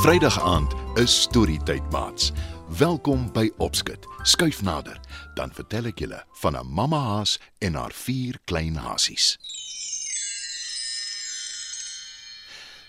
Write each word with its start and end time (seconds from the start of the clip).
Vrydag 0.00 0.40
aand 0.42 0.74
is 0.94 1.22
storietyd 1.22 1.82
maats. 1.90 2.32
Welkom 2.78 3.32
by 3.32 3.50
Opskit. 3.56 4.06
Skuif 4.22 4.62
nader, 4.62 5.00
dan 5.34 5.50
vertel 5.50 5.88
ek 5.90 5.98
julle 5.98 6.20
van 6.38 6.54
'n 6.54 6.68
mamma 6.70 7.00
haas 7.02 7.38
en 7.58 7.74
haar 7.74 7.90
vier 7.92 8.38
klein 8.44 8.76
hasies. 8.76 9.38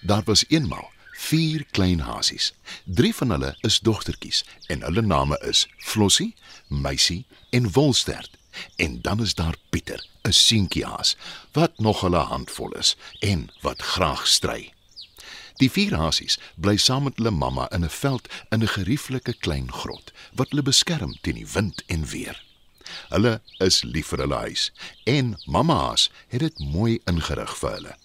Daar 0.01 0.21
was 0.23 0.45
eenmal 0.47 0.91
vier 1.17 1.65
klein 1.71 1.99
hasies. 1.99 2.53
Drie 2.85 3.15
van 3.15 3.29
hulle 3.29 3.55
is 3.61 3.79
dogtertjies 3.79 4.45
en 4.67 4.81
hulle 4.81 5.01
name 5.01 5.39
is 5.49 5.67
Flossie, 5.77 6.35
Meisie 6.67 7.25
en 7.49 7.71
Wolstert. 7.71 8.37
En 8.75 9.01
dan 9.01 9.21
is 9.21 9.33
daar 9.33 9.55
Pieter, 9.69 10.05
'n 10.21 10.31
seentjie 10.31 10.85
haas 10.85 11.15
wat 11.51 11.79
nog 11.79 12.03
'n 12.03 12.13
handvol 12.13 12.71
is 12.71 12.95
en 13.19 13.49
wat 13.61 13.81
graag 13.81 14.27
stry. 14.27 14.73
Die 15.57 15.69
vier 15.69 15.97
hasies 15.97 16.37
bly 16.55 16.77
saam 16.77 17.03
met 17.03 17.17
hulle 17.17 17.31
mamma 17.31 17.67
in 17.71 17.83
'n 17.83 17.89
veld 17.89 18.27
in 18.51 18.61
'n 18.63 18.73
gerieflike 18.77 19.33
klein 19.33 19.71
grot 19.71 20.11
wat 20.33 20.49
hulle 20.49 20.61
beskerm 20.63 21.15
teen 21.21 21.35
die 21.35 21.51
wind 21.53 21.83
en 21.87 22.05
weer. 22.05 22.43
Hulle 23.09 23.41
is 23.57 23.83
lief 23.83 24.07
vir 24.07 24.19
hulle 24.19 24.35
huis 24.35 24.71
en 25.03 25.37
mamma 25.45 25.75
haas 25.75 26.09
het 26.27 26.39
dit 26.39 26.59
mooi 26.59 26.99
ingerig 27.05 27.57
vir 27.57 27.71
hulle. 27.71 27.95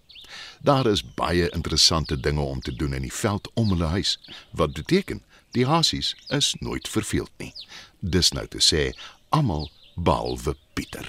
Daar 0.61 0.87
is 0.87 1.05
baie 1.15 1.51
interessante 1.51 2.21
dinge 2.21 2.41
om 2.41 2.61
te 2.61 2.77
doen 2.77 2.93
in 2.93 3.03
die 3.03 3.13
veld 3.13 3.51
om 3.55 3.69
hulle 3.71 3.87
huis, 3.87 4.19
wat 4.51 4.73
beteken 4.73 5.23
die 5.51 5.67
hasies 5.67 6.15
is 6.29 6.55
nooit 6.61 6.89
verveeld 6.89 7.31
nie. 7.37 7.53
Dis 8.01 8.33
nou 8.33 8.47
te 8.47 8.61
sê 8.61 8.93
almal 9.29 9.71
behalwe 9.95 10.57
Pieter. 10.75 11.07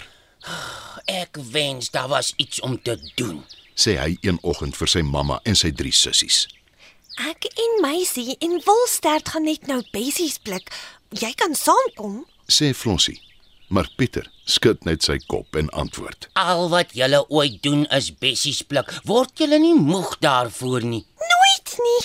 Ek 1.06 1.38
wens 1.52 1.92
daar 1.92 2.08
was 2.08 2.34
iets 2.36 2.60
om 2.60 2.82
te 2.82 3.12
doen. 3.16 3.44
Sê 3.78 3.98
hy 4.02 4.18
een 4.26 4.40
oggend 4.42 4.78
vir 4.78 4.90
sy 4.90 5.04
mamma 5.06 5.40
en 5.46 5.56
sy 5.56 5.72
drie 5.72 5.94
sissies. 5.94 6.46
Ek 7.18 7.48
en 7.50 7.80
Meisie 7.82 8.36
en 8.46 8.60
Wolstert 8.66 9.30
gaan 9.34 9.48
net 9.50 9.70
nou 9.70 9.80
bessies 9.94 10.38
pluk. 10.38 10.70
Jy 11.18 11.32
kan 11.40 11.56
saamkom. 11.58 12.26
Sê 12.50 12.74
Flossie. 12.78 13.18
Maar 13.74 13.90
Pieter 14.00 14.28
skud 14.48 14.86
net 14.88 15.04
sy 15.04 15.18
kop 15.28 15.58
en 15.60 15.70
antwoord. 15.76 16.30
Al 16.40 16.70
wat 16.72 16.94
julle 16.96 17.20
ooit 17.28 17.58
doen 17.66 17.84
is 17.98 18.12
bessies 18.22 18.62
pluk. 18.64 18.94
Word 19.10 19.34
julle 19.42 19.60
nie 19.60 19.76
moeg 19.76 20.14
daarvoor 20.24 20.86
nie? 20.88 21.04
Nooit 21.34 21.74
nie. 21.84 22.04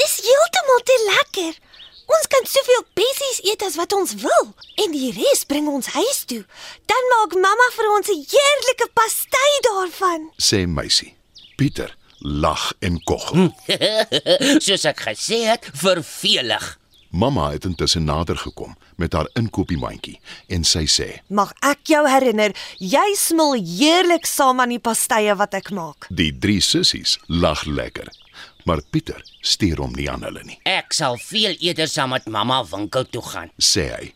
Dis 0.00 0.16
heeltemal 0.24 0.82
te 0.88 0.96
lekker. 1.10 1.60
Ons 2.06 2.26
kan 2.28 2.44
soveel 2.44 2.84
bessies 2.98 3.40
eet 3.48 3.62
as 3.64 3.76
wat 3.80 3.92
ons 3.96 4.14
wil 4.20 4.46
en 4.84 4.92
die 4.92 5.10
res 5.16 5.44
bring 5.48 5.68
ons 5.68 5.86
huis 5.96 6.24
toe. 6.28 6.44
Dan 6.90 7.10
maak 7.14 7.34
mamma 7.34 7.68
vir 7.76 7.90
ons 7.96 8.08
'n 8.08 8.24
heerlike 8.34 8.88
pastei 8.94 9.52
daarvan. 9.68 10.30
sê 10.36 10.66
Meisie. 10.66 11.16
Pieter 11.56 11.96
lag 12.18 12.72
en 12.80 13.00
koggel. 13.04 13.54
Soos 14.64 14.84
ek 14.84 15.00
gesê 15.00 15.44
het, 15.48 15.70
vervelig. 15.72 16.78
Mamma 17.10 17.50
het 17.50 17.64
intussen 17.64 18.04
nader 18.04 18.36
gekom 18.36 18.74
met 18.96 19.12
haar 19.12 19.28
inkopiesmandjie 19.38 20.20
en 20.48 20.64
sy 20.64 20.84
sê: 20.86 21.20
Mag 21.28 21.52
ek 21.62 21.86
jou 21.86 22.08
herinner, 22.08 22.50
jy 22.78 23.14
smil 23.14 23.54
heerlik 23.54 24.26
saam 24.26 24.60
aan 24.60 24.74
die 24.74 24.82
pasteie 24.82 25.34
wat 25.36 25.54
ek 25.54 25.70
maak. 25.70 26.06
"Die 26.10 26.32
drie 26.38 26.60
sissies 26.60 27.18
lag 27.28 27.64
lekker." 27.64 28.23
Maar 28.64 28.80
Pieter 28.90 29.20
steur 29.44 29.76
hom 29.82 29.92
nie 29.92 30.08
aan 30.10 30.22
hulle 30.24 30.42
nie, 30.44 30.58
Ek 30.64 30.92
sal 30.92 31.16
veel 31.20 31.56
eerder 31.60 31.88
saam 31.88 32.10
met 32.10 32.26
mamma 32.26 32.62
winkel 32.64 33.04
toe 33.04 33.22
gaan. 33.22 33.50
sê 33.60 33.90
hy. 33.96 34.12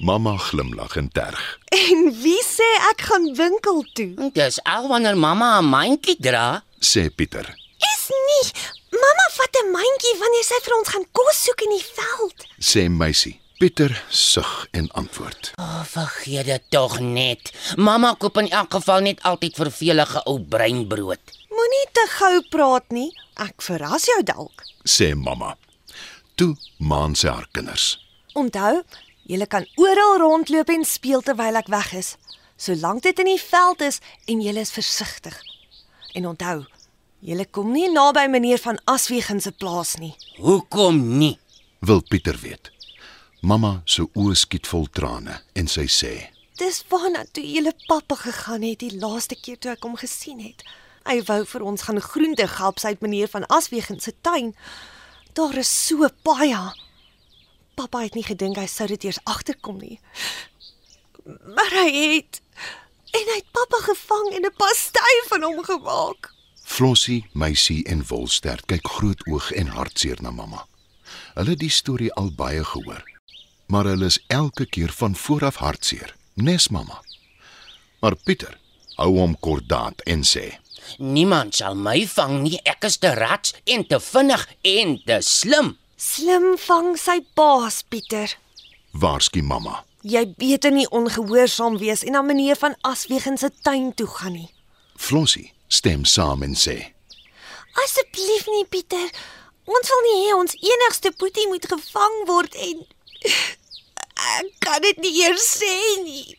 Mamma 0.00 0.36
glimlag 0.36 0.96
en 0.96 1.08
terg. 1.08 1.58
En 1.72 2.10
wie 2.22 2.42
sê 2.44 2.66
ek 2.90 3.00
gaan 3.08 3.30
winkel 3.38 3.84
toe? 3.94 4.30
Dis 4.34 4.58
al 4.64 4.88
wanneer 4.88 5.16
mamma 5.16 5.58
'n 5.60 5.64
mandjie 5.64 6.16
dra. 6.20 6.62
Sê 6.80 7.08
Pieter. 7.14 7.46
Is 7.94 8.04
nie. 8.10 8.50
Mamma 8.90 9.26
vat 9.38 9.56
'n 9.64 9.70
mandjie 9.72 10.14
wanneer 10.20 10.44
sy 10.44 10.58
vir 10.64 10.74
ons 10.78 10.88
gaan 10.88 11.06
kos 11.12 11.44
soek 11.44 11.60
in 11.62 11.70
die 11.78 11.86
veld. 11.96 12.46
Sê 12.60 12.88
Meisie. 12.90 13.40
Pieter 13.58 14.02
sug 14.10 14.66
en 14.72 14.90
antwoord. 14.92 15.52
Oh, 15.58 15.82
vergeet 15.84 16.44
dit 16.44 16.62
tog 16.70 17.00
net. 17.00 17.52
Mamma 17.76 18.14
koop 18.18 18.36
in 18.36 18.50
elk 18.50 18.70
geval 18.72 19.00
net 19.00 19.22
altyd 19.22 19.54
vervelige 19.56 20.20
ou 20.26 20.38
breinbrood. 20.40 21.20
Moenie 21.66 21.88
te 21.90 22.02
gou 22.14 22.34
praat 22.46 22.92
nie. 22.94 23.08
Ek 23.42 23.58
verras 23.66 24.04
jou 24.06 24.20
dalk. 24.22 24.62
Sê 24.86 25.08
mamma. 25.18 25.56
Toe 26.38 26.52
maan 26.78 27.16
sy 27.18 27.26
haar 27.26 27.48
kinders. 27.50 27.96
Onthou, 28.38 28.84
julle 29.26 29.48
kan 29.50 29.66
oral 29.82 30.20
rondloop 30.22 30.70
en 30.70 30.86
speel 30.86 31.24
terwyl 31.26 31.58
ek 31.58 31.72
weg 31.74 31.90
is, 31.98 32.12
solank 32.54 33.02
dit 33.08 33.24
in 33.24 33.32
die 33.32 33.42
veld 33.42 33.82
is 33.82 33.98
en 34.30 34.46
julle 34.46 34.62
is 34.62 34.70
versigtig. 34.76 35.40
En 36.14 36.30
onthou, 36.30 36.60
julle 37.18 37.48
kom 37.50 37.74
nie 37.74 37.90
naby 37.90 38.28
meneer 38.30 38.62
van 38.62 38.78
Aswegen 38.86 39.42
se 39.42 39.50
plaas 39.50 39.96
nie. 39.98 40.14
Hoekom 40.38 41.02
nie? 41.18 41.34
Wil 41.82 42.06
Pieter 42.06 42.38
weet. 42.46 42.70
Mamma 43.42 43.80
se 43.90 44.06
oë 44.06 44.38
skiet 44.38 44.70
vol 44.70 44.86
trane 44.86 45.40
en 45.58 45.66
sy 45.66 45.90
sê: 45.90 46.14
Dis 46.62 46.84
waarna 46.94 47.26
toe 47.26 47.42
julle 47.42 47.74
pappa 47.90 48.22
gegaan 48.22 48.62
het 48.70 48.86
die 48.86 48.94
laaste 49.02 49.34
keer 49.34 49.58
toe 49.58 49.74
ek 49.74 49.82
hom 49.82 49.98
gesien 49.98 50.38
het. 50.46 50.62
Hy 51.06 51.20
wou 51.28 51.44
vir 51.46 51.62
ons 51.62 51.82
gaan 51.86 52.00
groente 52.02 52.46
help 52.56 52.80
uit 52.82 53.00
meneer 53.00 53.28
van 53.30 53.46
Aswegen 53.46 54.00
se 54.00 54.12
tuin. 54.20 54.56
Daar 55.38 55.54
is 55.54 55.70
so 55.86 56.08
baie. 56.26 56.62
Pappa 57.74 58.02
het 58.02 58.14
nie 58.14 58.24
gedink 58.26 58.58
hy 58.58 58.66
sou 58.66 58.88
dit 58.90 59.04
eers 59.04 59.20
agterkom 59.24 59.78
nie. 59.78 60.00
Maar 61.26 61.72
hy 61.82 61.90
het 61.94 62.40
en 63.16 63.30
hy 63.30 63.36
het 63.38 63.52
pappa 63.54 63.78
gevang 63.86 64.32
en 64.34 64.46
'n 64.46 64.56
pastei 64.56 65.14
van 65.28 65.42
hom 65.42 65.62
gemaak. 65.64 66.32
Flossie, 66.64 67.28
Meisie 67.32 67.84
en 67.84 68.06
Wolstert 68.06 68.66
kyk 68.66 68.88
groot 68.88 69.26
oog 69.26 69.52
en 69.52 69.66
hartseer 69.66 70.18
na 70.20 70.30
mamma. 70.30 70.66
Hulle 71.34 71.50
het 71.50 71.58
die 71.58 71.70
storie 71.70 72.12
al 72.12 72.32
baie 72.34 72.64
gehoor, 72.64 73.02
maar 73.66 73.84
hulle 73.84 74.04
is 74.04 74.18
elke 74.26 74.66
keer 74.66 74.92
van 74.92 75.16
vooraf 75.16 75.56
hartseer, 75.56 76.16
nes 76.34 76.68
mamma. 76.68 77.02
Maar 78.00 78.16
Pieter 78.16 78.58
hou 79.00 79.10
hom 79.18 79.36
kordaat 79.40 80.02
en 80.06 80.24
sê: 80.24 80.58
Niemand 80.98 81.54
sal 81.54 81.74
my 81.74 82.06
vang 82.14 82.42
nie. 82.44 82.60
Ek 82.64 82.84
is 82.88 82.98
te 83.02 83.12
rats 83.16 83.54
en 83.64 83.84
te 83.88 83.98
vinnig 84.00 84.46
en 84.62 84.96
te 85.06 85.20
slim. 85.20 85.74
Slim 85.96 86.54
vang 86.66 86.96
sy 87.00 87.20
baas, 87.34 87.82
Pieter. 87.82 88.36
"Waarsku 88.92 89.42
mamma." 89.42 89.84
Jy 90.02 90.34
beter 90.38 90.70
nie 90.70 90.86
ongehoorsaam 90.90 91.78
wees 91.78 92.04
en 92.04 92.12
na 92.12 92.22
meneer 92.22 92.56
van 92.56 92.76
Aswegen 92.82 93.38
se 93.38 93.50
tuin 93.62 93.94
toe 93.94 94.06
gaan 94.06 94.32
nie. 94.32 94.50
Flossie 94.96 95.52
stem 95.68 96.04
saam 96.04 96.42
en 96.42 96.54
sê: 96.54 96.92
Asseblief 97.84 98.46
nie, 98.46 98.64
Pieter. 98.64 99.10
Ons 99.66 99.88
wil 99.90 100.02
nie 100.06 100.18
hê 100.22 100.34
ons 100.36 100.54
enigste 100.54 101.10
boetie 101.18 101.48
moet 101.50 101.66
gevang 101.66 102.16
word 102.28 102.54
en 102.54 102.84
ek 104.38 104.52
kan 104.62 104.82
dit 104.84 105.00
nie 105.02 105.14
eers 105.24 105.48
sê 105.58 105.74
nie. 106.04 106.38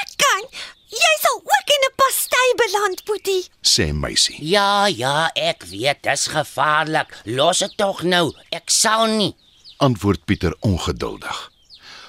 Ek 0.00 0.14
kan. 0.22 0.46
Jy 0.94 1.12
sal 1.20 1.38
ook 1.42 1.68
in 1.76 1.82
'n 1.88 1.94
pastei 1.96 2.48
beland, 2.62 3.04
boetie. 3.04 3.44
sê 3.62 3.92
Meisie. 3.92 4.36
Ja, 4.44 4.86
ja, 4.86 5.30
ek 5.34 5.62
weet, 5.64 6.02
dis 6.02 6.26
gevaarlik. 6.26 7.20
Los 7.24 7.58
dit 7.58 7.76
tog 7.76 8.02
nou. 8.02 8.32
Ek 8.50 8.70
sal 8.70 9.06
nie. 9.06 9.34
Antwoord 9.76 10.24
Pieter 10.24 10.56
ongeduldig. 10.60 11.50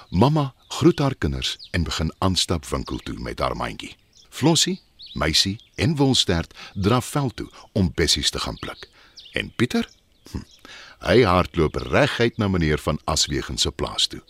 Mamma 0.09 0.53
groet 0.67 0.99
haar 0.99 1.15
kinders 1.15 1.57
en 1.71 1.83
begin 1.83 2.13
aanstap 2.19 2.65
winkel 2.65 2.97
toe 2.97 3.15
met 3.19 3.39
haar 3.39 3.55
mandjie. 3.55 3.95
Flossie, 4.29 4.81
Meisie 5.13 5.59
en 5.75 5.95
Wolstert 5.95 6.53
draf 6.73 7.05
veld 7.05 7.35
toe 7.35 7.49
om 7.73 7.91
bessies 7.95 8.29
te 8.29 8.39
gaan 8.39 8.59
pluk. 8.59 8.89
En 9.31 9.53
Pieter? 9.55 9.89
Hm, 10.31 10.41
hy 10.99 11.21
hardloop 11.23 11.75
reguit 11.75 12.37
na 12.37 12.47
meneer 12.47 12.79
van 12.79 12.99
Aswegen 13.05 13.57
se 13.57 13.71
plaas 13.71 14.07
toe, 14.07 14.21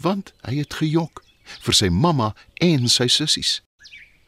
want 0.00 0.32
hy 0.42 0.56
het 0.56 0.74
gejok 0.74 1.22
vir 1.60 1.74
sy 1.74 1.88
mamma 1.88 2.34
en 2.54 2.88
sy 2.88 3.06
sissies. 3.06 3.62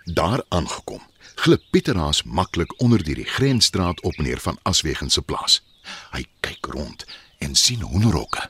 Daar 0.04 0.42
aangekom, 0.48 1.00
glip 1.34 1.62
Pieter 1.70 1.96
haas 1.96 2.22
maklik 2.22 2.80
onder 2.80 3.02
die 3.04 3.24
grensdraad 3.24 4.00
op 4.02 4.16
meneer 4.16 4.40
van 4.40 4.58
Aswegen 4.62 5.10
se 5.10 5.22
plaas. 5.22 5.62
Hy 6.12 6.26
kyk 6.40 6.66
rond 6.66 7.06
en 7.38 7.54
sien 7.54 7.80
hoenderhokke. 7.80 8.48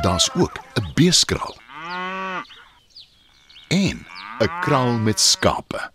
Daar's 0.00 0.30
ook 0.34 0.58
'n 0.74 0.92
beeskraal. 0.94 1.56
En 3.68 4.06
'n 4.38 4.60
kraal 4.60 4.98
met 4.98 5.20
skape. 5.20 5.90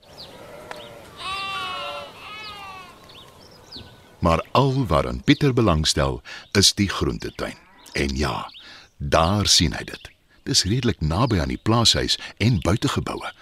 Maar 4.19 4.45
al 4.51 4.85
waaraan 4.85 5.23
Pieter 5.23 5.53
belangstel, 5.53 6.21
is 6.51 6.73
die 6.73 6.89
groentetuin. 6.89 7.57
En 7.93 8.17
ja, 8.17 8.51
daar 8.97 9.47
sien 9.47 9.73
hy 9.73 9.83
dit. 9.83 10.18
Is 10.49 10.65
redelik 10.67 11.01
naby 11.01 11.39
aan 11.39 11.53
die 11.53 11.61
plaashuis 11.61 12.17
en 12.37 12.59
buitegeboue. 12.65 13.33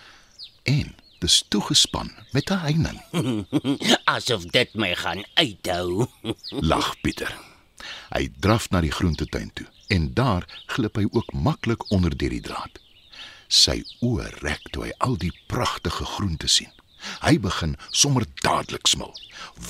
En 0.63 0.95
dis 1.19 1.45
toegespan 1.47 2.11
met 2.31 2.49
'n 2.49 2.59
heining. 2.67 3.01
Asof 4.15 4.45
dit 4.45 4.73
my 4.73 4.95
gaan 4.95 5.23
uithou. 5.33 6.07
Lag 6.71 7.01
Pieter. 7.01 7.33
Hy 8.09 8.29
draf 8.39 8.69
na 8.69 8.81
die 8.81 8.91
groentetuin 8.91 9.51
toe 9.53 9.67
en 9.87 10.13
daar 10.13 10.45
glip 10.65 10.95
hy 10.95 11.07
ook 11.11 11.33
maklik 11.33 11.91
onder 11.91 12.17
deur 12.17 12.29
die 12.29 12.41
draad. 12.41 12.79
Sy 13.47 13.83
oë 14.03 14.27
rek 14.43 14.71
toe 14.71 14.83
hy 14.83 14.91
al 14.97 15.15
die 15.17 15.33
pragtige 15.47 16.05
groente 16.05 16.47
sien. 16.47 16.71
Hy 17.21 17.37
begin 17.39 17.77
sommer 17.91 18.25
dadelik 18.41 18.87
smil. 18.87 19.13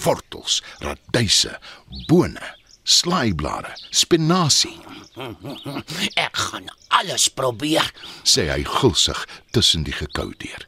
Wortels, 0.04 0.62
radyse, 0.80 1.60
bone, 2.08 2.42
slaaiblare, 2.88 3.74
spinasie, 3.92 4.78
Ek 6.26 6.36
gaan 6.38 6.68
alles 6.94 7.26
probeer. 7.34 7.88
sê 8.24 8.44
hy 8.54 8.62
gulsig 8.64 9.18
tussen 9.52 9.84
die 9.84 9.96
gekou 9.98 10.30
deur. 10.38 10.68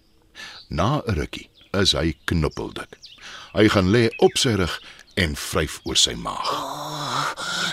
Na 0.73 1.01
'n 1.05 1.15
rukkie 1.19 1.49
is 1.77 1.93
hy 1.93 2.15
knuppeldik. 2.25 2.97
Hy 3.53 3.67
gaan 3.69 3.91
lê 3.93 4.09
op 4.25 4.37
sy 4.41 4.55
rug 4.57 4.79
en 5.21 5.35
vryf 5.35 5.79
oor 5.85 5.97
sy 5.97 6.15
maag. 6.17 6.49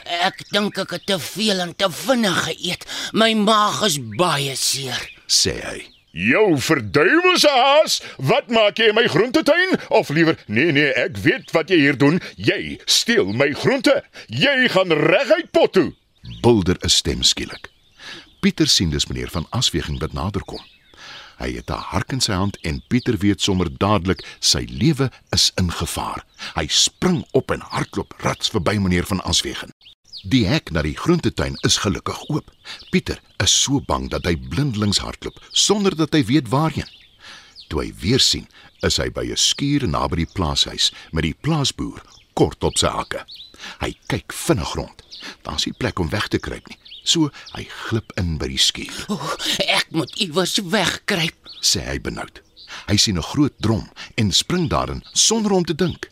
Ek 0.04 0.44
dink 0.52 0.76
ek 0.78 0.90
het 0.98 1.06
te 1.08 1.18
veel 1.18 1.60
en 1.64 1.72
te 1.74 1.88
vinnig 1.90 2.44
geëet. 2.44 2.84
My 3.12 3.32
maag 3.34 3.82
is 3.88 3.96
baie 4.20 4.56
seer. 4.56 5.00
sê 5.26 5.56
hy. 5.64 5.80
Jou 6.16 6.56
verduiwelse 6.64 7.50
haas, 7.52 7.98
wat 8.16 8.48
maak 8.48 8.78
jy 8.80 8.86
in 8.88 8.96
my 8.96 9.04
groentetuin? 9.12 9.74
Of 9.92 10.08
liewer, 10.08 10.38
nee 10.48 10.72
nee, 10.72 10.88
ek 10.96 11.18
weet 11.20 11.50
wat 11.52 11.68
jy 11.68 11.76
hier 11.82 11.98
doen. 12.00 12.22
Jy 12.40 12.78
steel 12.88 13.34
my 13.36 13.50
groente. 13.52 13.98
Jy 14.32 14.70
gaan 14.72 14.94
reguit 14.96 15.50
pot 15.52 15.74
toe. 15.76 15.90
Bulder 16.40 16.80
'n 16.80 16.88
stem 16.88 17.22
skielik. 17.22 17.68
Pieter 18.40 18.66
sien 18.66 18.90
dis 18.90 19.06
meneer 19.06 19.28
van 19.28 19.46
Asweging 19.50 20.00
wat 20.00 20.12
naderkom. 20.12 20.64
Hy 21.36 21.52
het 21.52 21.68
'n 21.70 21.84
hark 21.92 22.12
in 22.12 22.20
sy 22.20 22.32
hand 22.32 22.56
en 22.64 22.82
Pieter 22.88 23.18
weet 23.18 23.42
sommer 23.42 23.68
dadelik 23.68 24.24
sy 24.40 24.64
lewe 24.70 25.10
is 25.32 25.52
in 25.56 25.70
gevaar. 25.70 26.24
Hy 26.54 26.66
spring 26.66 27.26
op 27.32 27.50
en 27.50 27.60
hardloop 27.60 28.14
rats 28.24 28.48
verby 28.48 28.78
meneer 28.78 29.04
van 29.04 29.20
Asweging. 29.20 29.72
Die 30.24 30.44
hek 30.46 30.70
na 30.72 30.82
die 30.82 30.96
groentetuin 30.96 31.56
is 31.66 31.76
gelukkig 31.84 32.18
oop. 32.32 32.50
Pieter 32.90 33.20
is 33.42 33.52
so 33.62 33.80
bang 33.80 34.08
dat 34.10 34.24
hy 34.26 34.36
blindelings 34.36 34.98
hardloop 35.04 35.38
sonder 35.52 35.96
dat 35.96 36.12
hy 36.16 36.24
weet 36.24 36.48
waarheen. 36.48 36.88
Toe 37.68 37.82
hy 37.82 37.92
weer 38.00 38.20
sien, 38.22 38.46
is 38.82 38.96
hy 39.02 39.08
by 39.10 39.24
'n 39.26 39.36
skuur 39.36 39.86
naby 39.88 40.16
die 40.16 40.32
plaashuis 40.34 40.92
met 41.12 41.22
die 41.24 41.34
plaasboer 41.40 42.02
kort 42.34 42.62
op 42.64 42.76
sy 42.78 42.86
hakke. 42.88 43.24
Hy 43.80 43.94
kyk 44.08 44.32
vinnig 44.32 44.74
rond. 44.74 45.02
Daar's 45.42 45.66
nie 45.66 45.74
plek 45.78 45.98
om 45.98 46.08
weg 46.10 46.28
te 46.28 46.38
kruip 46.38 46.68
nie. 46.68 46.78
So 47.04 47.30
hy 47.54 47.64
glip 47.88 48.12
in 48.16 48.36
by 48.38 48.48
die 48.48 48.58
skuur, 48.58 49.06
O, 49.08 49.14
ek 49.58 49.86
moet 49.90 50.10
iewers 50.18 50.58
wegkruip. 50.62 51.34
sê 51.62 51.80
hy 51.86 51.98
benoud. 51.98 52.42
Hy 52.88 52.96
sien 52.96 53.16
'n 53.18 53.22
groot 53.22 53.54
drom 53.60 53.88
en 54.16 54.32
spring 54.32 54.68
daarin 54.68 55.02
sonder 55.12 55.52
om 55.52 55.64
te 55.64 55.74
dink. 55.74 56.10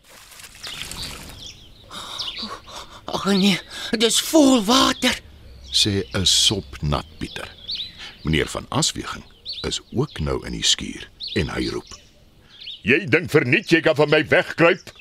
Ag 3.05 3.25
nee, 3.27 3.61
dis 3.99 4.21
vol 4.31 4.63
water. 4.65 5.21
Sê 5.73 6.05
'n 6.15 6.27
sop 6.27 6.83
nat 6.83 7.07
Pieter. 7.19 7.49
Meneer 8.23 8.49
van 8.49 8.67
Asweging 8.69 9.25
is 9.63 9.81
ook 9.93 10.19
nou 10.21 10.47
in 10.47 10.53
die 10.53 10.65
skuur 10.65 11.09
en 11.35 11.49
hy 11.49 11.69
roep. 11.69 11.99
Jy 12.83 13.07
dink 13.09 13.31
verniet 13.31 13.71
jy 13.73 13.81
kan 13.81 13.97
van 13.97 14.11
my 14.11 14.23
wegkruip? 14.29 14.93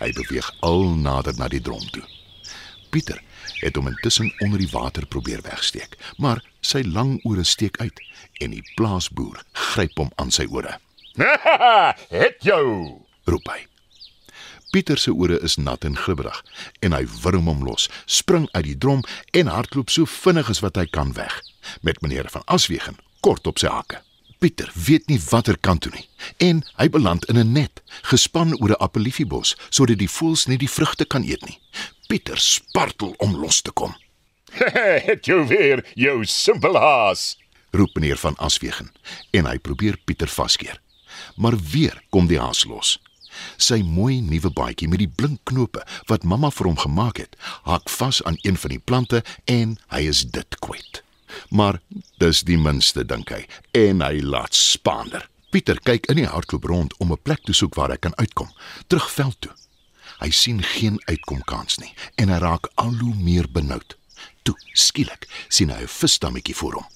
Hy 0.00 0.12
beweeg 0.12 0.48
al 0.60 0.84
nader 0.98 1.36
na 1.38 1.48
die 1.48 1.60
drom 1.60 1.84
toe. 1.94 2.02
Pieter 2.90 3.20
het 3.60 3.76
hom 3.76 3.86
intussen 3.86 4.32
onder 4.40 4.58
die 4.58 4.70
water 4.72 5.06
probeer 5.06 5.42
wegsteek, 5.42 5.96
maar 6.16 6.42
sy 6.60 6.82
lang 6.82 7.18
ore 7.28 7.44
steek 7.44 7.78
uit 7.80 8.00
en 8.40 8.50
die 8.56 8.64
plaasboer 8.76 9.42
gryp 9.52 9.96
hom 10.00 10.10
aan 10.16 10.32
sy 10.34 10.46
ore. 10.50 10.78
Het 12.14 12.36
jou. 12.40 12.66
roep 13.24 13.46
hy. 13.52 13.69
Pieter 14.70 14.98
se 14.98 15.10
ore 15.12 15.40
is 15.42 15.56
nat 15.56 15.84
en 15.84 15.96
glibberig 15.96 16.42
en 16.80 16.94
hy 16.94 17.02
wurm 17.22 17.48
hom 17.50 17.64
los, 17.66 17.88
spring 18.06 18.46
uit 18.52 18.64
die 18.68 18.76
drom 18.78 19.02
en 19.34 19.50
hardloop 19.50 19.90
so 19.90 20.06
vinnig 20.06 20.50
as 20.52 20.62
wat 20.62 20.78
hy 20.78 20.86
kan 20.86 21.12
weg 21.18 21.40
met 21.82 21.98
meneer 22.00 22.30
van 22.30 22.46
Aswegen 22.46 22.98
kort 23.20 23.46
op 23.46 23.58
sy 23.58 23.68
hakke. 23.68 23.98
Pieter 24.40 24.70
weet 24.86 25.10
nie 25.10 25.18
watter 25.30 25.58
kant 25.60 25.82
toe 25.84 25.92
nie 25.92 26.06
en 26.46 26.62
hy 26.78 26.88
beland 26.88 27.26
in 27.28 27.36
'n 27.38 27.52
net 27.52 27.82
gespan 28.12 28.54
oor 28.60 28.70
'n 28.70 28.82
appeliefibos 28.86 29.56
sodat 29.70 29.98
die 29.98 30.08
voëls 30.08 30.46
nie 30.46 30.58
die 30.58 30.70
vrugte 30.70 31.04
kan 31.04 31.24
eet 31.24 31.42
nie. 31.46 31.58
Pieter 32.08 32.38
spartel 32.38 33.14
om 33.18 33.36
los 33.36 33.62
te 33.62 33.70
kom. 33.70 33.94
Het 35.06 35.26
jou 35.26 35.46
weer, 35.46 35.84
jou 35.94 36.24
simpel 36.24 36.76
haas. 36.76 37.36
roep 37.70 37.94
meneer 37.94 38.16
van 38.16 38.36
Aswegen 38.36 38.92
en 39.30 39.46
hy 39.46 39.58
probeer 39.58 39.98
Pieter 40.04 40.28
vaskeer. 40.28 40.80
Maar 41.36 41.56
weer 41.72 42.02
kom 42.10 42.26
die 42.26 42.38
haas 42.38 42.64
los. 42.64 42.98
Sy 43.56 43.82
mooi 43.82 44.20
nuwe 44.20 44.50
baadjie 44.50 44.88
met 44.88 44.98
die 44.98 45.08
blink 45.08 45.40
knope 45.44 45.84
wat 46.06 46.24
mamma 46.24 46.50
vir 46.50 46.66
hom 46.66 46.78
gemaak 46.78 47.18
het, 47.18 47.36
haak 47.62 47.88
vas 47.88 48.22
aan 48.24 48.38
een 48.42 48.56
van 48.56 48.70
die 48.70 48.82
plante 48.84 49.22
en 49.44 49.78
hy 49.88 50.02
is 50.08 50.24
dit 50.24 50.58
kwyt. 50.60 51.02
Maar 51.50 51.80
dis 52.18 52.42
die 52.46 52.58
minste 52.58 53.04
dink 53.04 53.30
hy 53.30 53.46
en 53.72 54.02
hy 54.02 54.20
laat 54.20 54.54
spaander. 54.54 55.28
Pieter 55.50 55.80
kyk 55.82 56.06
in 56.10 56.20
die 56.20 56.28
hardloop 56.30 56.64
rond 56.70 56.94
om 56.98 57.12
'n 57.12 57.22
plek 57.22 57.42
te 57.44 57.52
soek 57.52 57.74
waar 57.74 57.90
hy 57.90 57.96
kan 57.96 58.16
uitkom, 58.16 58.50
terug 58.86 59.10
veld 59.10 59.36
toe. 59.40 59.54
Hy 60.20 60.30
sien 60.30 60.62
geen 60.62 61.00
uitkomkans 61.04 61.78
nie 61.78 61.94
en 62.16 62.28
hy 62.28 62.38
raak 62.38 62.70
al 62.74 62.94
hoe 63.00 63.14
meer 63.14 63.46
benoud. 63.50 63.96
Toe, 64.42 64.54
skielik, 64.74 65.28
sien 65.48 65.70
hy 65.70 65.82
'n 65.82 65.88
visdammetjie 65.88 66.56
voor 66.56 66.74
hom. 66.74 66.86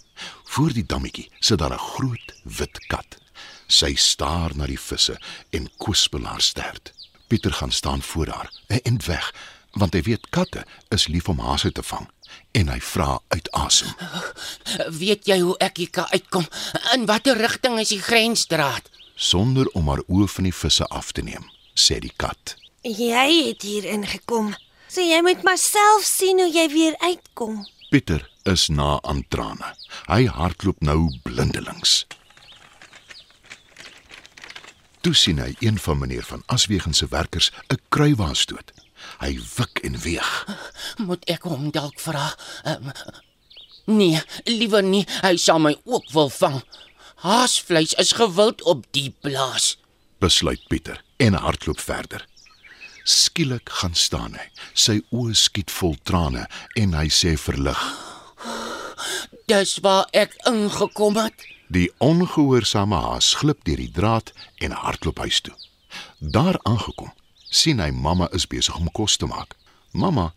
Voor 0.45 0.73
die 0.73 0.87
dammetjie 0.87 1.31
sit 1.41 1.59
daar 1.59 1.73
'n 1.73 1.79
groot 1.79 2.35
wit 2.45 2.87
kat. 2.87 3.24
Sy 3.75 3.95
staar 3.99 4.55
na 4.55 4.69
die 4.71 4.79
visse 4.79 5.17
en 5.51 5.71
kwispel 5.83 6.29
haar 6.29 6.43
stert. 6.45 6.93
Pieter 7.27 7.53
gaan 7.53 7.73
staan 7.73 8.03
voor 8.03 8.29
haar, 8.29 8.51
'n 8.69 8.81
end 8.85 9.05
weg, 9.05 9.35
want 9.73 9.95
hy 9.95 10.03
weet 10.03 10.31
katte 10.31 10.65
is 10.89 11.07
lief 11.07 11.29
om 11.29 11.39
haase 11.39 11.73
te 11.73 11.83
vang 11.83 12.09
en 12.53 12.69
hy 12.69 12.81
vra 12.81 13.19
uit 13.29 13.51
asem. 13.53 13.91
Weet 15.03 15.27
jy 15.27 15.39
hoe 15.41 15.57
ek 15.59 15.77
hier 15.77 15.91
kan 15.91 16.07
uitkom? 16.11 16.47
In 16.95 17.07
watter 17.07 17.37
rigting 17.37 17.79
is 17.83 17.89
die 17.89 18.03
grensdraad? 18.03 18.91
Sonder 19.15 19.67
om 19.75 19.89
haar 19.89 20.03
oë 20.07 20.29
van 20.29 20.49
die 20.49 20.55
visse 20.55 20.87
af 20.87 21.13
te 21.13 21.23
neem, 21.23 21.51
sê 21.75 21.99
die 22.03 22.13
kat. 22.17 22.57
Jy 22.83 23.29
het 23.49 23.63
hier 23.63 23.85
ingekom. 23.85 24.55
So 24.89 25.03
jy 25.03 25.21
moet 25.23 25.43
maar 25.43 25.59
self 25.59 26.05
sien 26.07 26.39
hoe 26.39 26.51
jy 26.51 26.69
weer 26.71 26.97
uitkom. 26.99 27.65
Pieter 27.91 28.31
is 28.45 28.69
na 28.69 28.99
aan 29.03 29.25
trane. 29.29 29.75
Hy 30.07 30.27
hardloop 30.27 30.83
nou 30.83 31.11
blindelings. 31.23 32.05
Toe 35.05 35.13
sien 35.15 35.39
hy 35.43 35.51
een 35.61 35.77
van 35.79 35.99
meneer 36.01 36.25
van 36.25 36.43
Aswegen 36.47 36.95
se 36.95 37.07
werkers 37.11 37.51
'n 37.69 37.81
kruiwaas 37.89 38.47
dood. 38.47 38.73
Hy 39.21 39.39
wik 39.57 39.79
en 39.79 39.99
weeg. 39.99 40.31
Moet 40.97 41.25
ek 41.25 41.43
hom 41.43 41.71
dalk 41.71 42.01
vra? 42.01 42.35
Um, 42.65 42.93
nee, 43.85 44.23
liewer 44.45 44.83
nie. 44.83 45.07
Hy 45.21 45.37
sal 45.37 45.59
my 45.59 45.77
ook 45.85 46.11
wil 46.11 46.31
vang. 46.31 46.65
Haasvleis 47.15 47.93
is 47.93 48.13
gewild 48.13 48.63
op 48.63 48.87
die 48.91 49.15
plaas. 49.21 49.77
besluit 50.19 50.69
Pieter 50.69 51.03
en 51.17 51.35
hardloop 51.35 51.81
verder. 51.81 52.27
Skielik 53.05 53.69
gaan 53.69 53.95
staan 53.95 54.35
hy. 54.39 54.47
Sy 54.73 55.03
oë 55.13 55.35
skiet 55.37 55.71
vol 55.71 55.97
trane 56.03 56.47
en 56.81 56.95
hy 56.97 57.09
sê 57.13 57.35
verlig: 57.37 57.83
Dis 59.47 59.79
waar 59.85 60.09
ek 60.13 60.33
ingekom 60.49 61.21
het. 61.21 61.54
Die 61.69 61.91
ongehoorsame 61.99 62.97
haas 63.01 63.35
glip 63.41 63.65
deur 63.65 63.81
die 63.81 63.91
draad 63.91 64.33
en 64.61 64.75
hardloop 64.77 65.19
huis 65.25 65.41
toe. 65.41 65.55
Daar 66.19 66.59
aangekom, 66.63 67.13
sien 67.49 67.81
hy 67.81 67.91
mamma 67.91 68.29
is 68.37 68.47
besig 68.47 68.77
om 68.77 68.91
kos 68.93 69.17
te 69.17 69.27
maak. 69.27 69.57
Mamma 69.93 70.33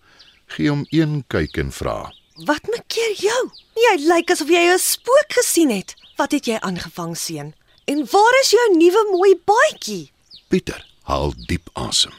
gee 0.56 0.70
hom 0.70 0.86
een 0.94 1.24
kyk 1.28 1.58
en 1.58 1.72
vra: 1.72 2.14
Wat 2.48 2.70
maak 2.72 2.88
keer 2.88 3.16
jou? 3.20 3.42
Jy 3.76 3.96
lyk 4.08 4.32
asof 4.32 4.50
jy 4.50 4.64
'n 4.74 4.80
spook 4.80 5.34
gesien 5.40 5.70
het. 5.70 5.96
Wat 6.18 6.32
het 6.32 6.46
jy 6.46 6.58
aangevang, 6.62 7.18
seun? 7.18 7.54
En 7.86 8.06
waar 8.12 8.36
is 8.42 8.52
jou 8.52 8.78
nuwe 8.78 9.04
mooi 9.12 9.36
baadjie? 9.46 10.12
"Pieter, 10.48 10.86
haal 11.04 11.34
diep 11.48 11.70
asem." 11.74 12.14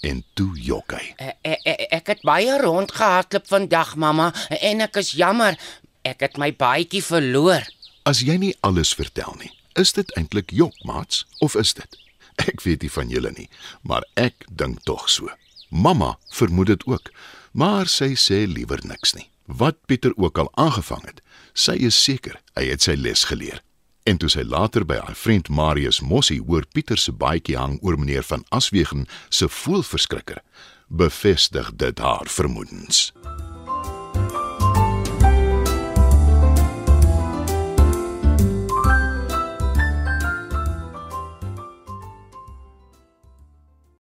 En 0.00 0.24
toe 0.34 0.52
jok 0.54 0.92
hy. 0.92 1.14
Ek, 1.16 1.36
ek, 1.42 1.58
E, 1.64 1.86
ek 1.90 2.06
het 2.06 2.22
baie 2.22 2.60
rondgehardloop 2.60 3.46
vandag, 3.48 3.96
mamma, 3.96 4.32
en 4.48 4.80
ek 4.80 4.96
is 4.96 5.10
jammer. 5.10 5.58
Ek 6.02 6.20
het 6.20 6.38
my 6.38 6.52
baadjie 6.54 7.02
verloor. 7.02 7.66
As 8.08 8.22
jy 8.24 8.38
nie 8.40 8.54
alles 8.64 8.94
vertel 8.96 9.34
nie, 9.36 9.50
is 9.76 9.90
dit 9.92 10.12
eintlik 10.16 10.52
jok, 10.56 10.72
maats, 10.88 11.26
of 11.44 11.52
is 11.60 11.74
dit? 11.76 11.96
Ek 12.48 12.62
weet 12.64 12.86
nie 12.86 12.92
van 12.94 13.10
julle 13.12 13.32
nie, 13.36 13.48
maar 13.84 14.06
ek 14.16 14.46
dink 14.48 14.80
tog 14.88 15.10
so. 15.12 15.28
Mamma 15.68 16.14
vermoed 16.32 16.70
dit 16.70 16.86
ook, 16.88 17.10
maar 17.52 17.90
sy 17.92 18.14
sê 18.16 18.46
liewer 18.48 18.80
niks 18.88 19.12
nie. 19.18 19.26
Wat 19.44 19.76
Pieter 19.90 20.14
ook 20.16 20.40
al 20.40 20.48
aangevang 20.56 21.04
het, 21.04 21.20
sy 21.52 21.76
is 21.90 21.98
seker 22.00 22.38
hy 22.56 22.70
het 22.70 22.86
sy 22.86 22.96
les 22.96 23.26
geleer. 23.28 23.60
En 24.08 24.16
toe 24.16 24.30
sy 24.32 24.46
later 24.46 24.86
by 24.88 25.02
haar 25.02 25.18
vriend 25.18 25.50
Marius 25.52 26.00
Mossie 26.00 26.40
hoor 26.40 26.64
Pieter 26.72 26.96
se 26.96 27.12
baadjie 27.12 27.58
hang 27.60 27.76
oor 27.84 28.00
meneer 28.00 28.24
van 28.24 28.46
Aswegen 28.48 29.04
se 29.28 29.50
voelverskrikker, 29.52 30.40
bevestig 30.88 31.74
dit 31.76 32.00
haar 32.00 32.32
vermoedens. 32.32 33.10